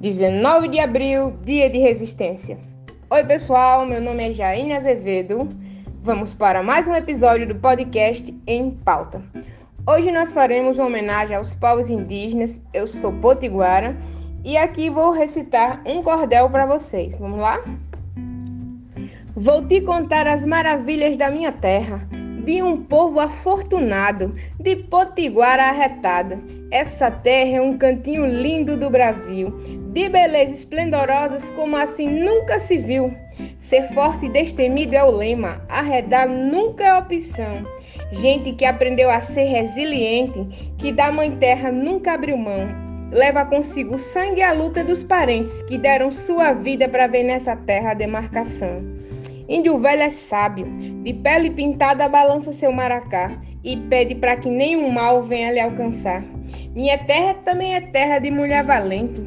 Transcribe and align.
19 0.00 0.68
de 0.68 0.78
abril, 0.78 1.38
dia 1.42 1.70
de 1.70 1.78
resistência. 1.78 2.58
Oi, 3.08 3.24
pessoal, 3.24 3.86
meu 3.86 3.98
nome 3.98 4.28
é 4.28 4.32
Jaine 4.32 4.74
Azevedo. 4.74 5.48
Vamos 6.02 6.34
para 6.34 6.62
mais 6.62 6.86
um 6.86 6.94
episódio 6.94 7.48
do 7.48 7.54
podcast 7.54 8.38
Em 8.46 8.72
Pauta. 8.72 9.22
Hoje 9.86 10.12
nós 10.12 10.32
faremos 10.32 10.78
uma 10.78 10.88
homenagem 10.88 11.34
aos 11.34 11.54
povos 11.54 11.88
indígenas. 11.88 12.60
Eu 12.74 12.86
sou 12.86 13.10
potiguara 13.10 13.96
e 14.44 14.58
aqui 14.58 14.90
vou 14.90 15.12
recitar 15.12 15.80
um 15.86 16.02
cordel 16.02 16.50
para 16.50 16.66
vocês. 16.66 17.18
Vamos 17.18 17.40
lá? 17.40 17.58
Vou 19.34 19.66
te 19.66 19.80
contar 19.80 20.26
as 20.26 20.44
maravilhas 20.44 21.16
da 21.16 21.30
minha 21.30 21.52
terra, 21.52 22.06
de 22.46 22.62
um 22.62 22.80
povo 22.84 23.18
afortunado, 23.18 24.32
de 24.60 24.76
potiguara 24.76 25.64
arretado. 25.64 26.40
Essa 26.70 27.10
terra 27.10 27.56
é 27.56 27.60
um 27.60 27.76
cantinho 27.76 28.24
lindo 28.24 28.76
do 28.76 28.88
Brasil, 28.88 29.50
de 29.92 30.08
belezas 30.08 30.60
esplendorosas 30.60 31.50
como 31.50 31.76
assim 31.76 32.08
nunca 32.08 32.60
se 32.60 32.78
viu. 32.78 33.12
Ser 33.58 33.92
forte 33.92 34.26
e 34.26 34.28
destemido 34.28 34.94
é 34.94 35.02
o 35.02 35.10
lema, 35.10 35.60
arredar 35.68 36.28
nunca 36.28 36.84
é 36.84 36.94
opção. 36.94 37.66
Gente 38.12 38.52
que 38.52 38.64
aprendeu 38.64 39.10
a 39.10 39.20
ser 39.20 39.44
resiliente, 39.44 40.72
que 40.78 40.92
da 40.92 41.10
mãe 41.10 41.32
terra 41.32 41.72
nunca 41.72 42.12
abriu 42.12 42.36
mão. 42.36 42.68
Leva 43.10 43.44
consigo 43.44 43.96
o 43.96 43.98
sangue 43.98 44.38
e 44.38 44.44
a 44.44 44.52
luta 44.52 44.84
dos 44.84 45.02
parentes 45.02 45.62
que 45.62 45.76
deram 45.76 46.12
sua 46.12 46.52
vida 46.52 46.88
para 46.88 47.08
ver 47.08 47.24
nessa 47.24 47.56
terra 47.56 47.90
a 47.90 47.94
demarcação. 47.94 48.84
Índio 49.48 49.78
velho 49.78 50.02
é 50.02 50.10
sábio, 50.10 50.66
de 51.04 51.12
pele 51.12 51.50
pintada 51.50 52.08
balança 52.08 52.52
seu 52.52 52.72
maracá 52.72 53.30
e 53.62 53.76
pede 53.76 54.16
para 54.16 54.36
que 54.36 54.48
nenhum 54.48 54.90
mal 54.90 55.22
venha 55.22 55.52
lhe 55.52 55.60
alcançar. 55.60 56.24
Minha 56.74 56.98
terra 56.98 57.34
também 57.44 57.76
é 57.76 57.80
terra 57.80 58.18
de 58.18 58.28
mulher 58.28 58.64
valente. 58.64 59.20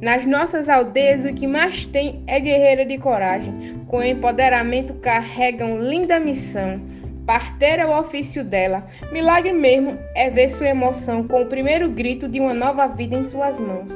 Nas 0.00 0.24
nossas 0.24 0.68
aldeias 0.68 1.24
o 1.24 1.34
que 1.34 1.48
mais 1.48 1.84
tem 1.84 2.22
é 2.28 2.38
guerreira 2.38 2.86
de 2.86 2.96
coragem, 2.96 3.80
com 3.88 4.04
empoderamento 4.04 4.94
carregam 4.94 5.80
linda 5.80 6.20
missão. 6.20 6.80
Parteira 7.26 7.82
é 7.82 7.86
o 7.86 7.98
ofício 7.98 8.44
dela, 8.44 8.86
milagre 9.10 9.52
mesmo 9.52 9.98
é 10.14 10.30
ver 10.30 10.48
sua 10.50 10.68
emoção 10.68 11.26
com 11.26 11.42
o 11.42 11.46
primeiro 11.46 11.90
grito 11.90 12.28
de 12.28 12.38
uma 12.38 12.54
nova 12.54 12.86
vida 12.86 13.16
em 13.16 13.24
suas 13.24 13.58
mãos. 13.58 13.88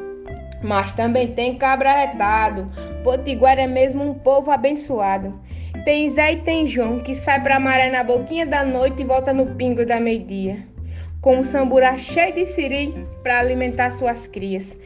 Mas 0.62 0.90
também 0.92 1.28
tem 1.28 1.56
cabra 1.56 1.92
retado, 1.92 2.68
Potiguara 3.04 3.62
é 3.62 3.66
mesmo 3.66 4.02
um 4.02 4.14
povo 4.14 4.50
abençoado. 4.50 5.32
Tem 5.84 6.08
Zé 6.10 6.32
e 6.32 6.36
tem 6.36 6.66
João, 6.66 7.00
que 7.00 7.14
sai 7.14 7.42
pra 7.42 7.58
maré 7.58 7.90
na 7.90 8.04
boquinha 8.04 8.44
da 8.44 8.64
noite 8.64 9.02
e 9.02 9.04
volta 9.04 9.32
no 9.32 9.46
pingo 9.54 9.86
da 9.86 9.98
meio-dia. 9.98 10.58
Com 11.20 11.38
um 11.38 11.44
samburá 11.44 11.96
cheio 11.96 12.34
de 12.34 12.46
siri 12.46 12.94
para 13.22 13.38
alimentar 13.38 13.90
suas 13.90 14.26
crias. 14.26 14.78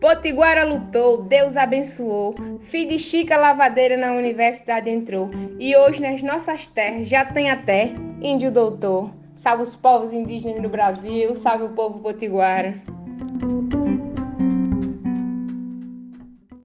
Potiguara 0.00 0.64
lutou, 0.64 1.22
Deus 1.22 1.56
abençoou. 1.56 2.34
Filho 2.60 2.90
de 2.90 2.98
Chica 2.98 3.36
Lavadeira 3.36 3.96
na 3.96 4.12
universidade 4.12 4.90
entrou. 4.90 5.30
E 5.60 5.76
hoje 5.76 6.02
nas 6.02 6.20
nossas 6.22 6.66
terras 6.66 7.06
já 7.06 7.24
tem 7.24 7.50
até 7.50 7.92
índio 8.20 8.50
doutor. 8.50 9.10
Salve 9.36 9.62
os 9.62 9.76
povos 9.76 10.12
indígenas 10.12 10.60
do 10.60 10.68
Brasil, 10.68 11.34
salve 11.36 11.64
o 11.64 11.68
povo 11.70 12.00
potiguara. 12.00 12.74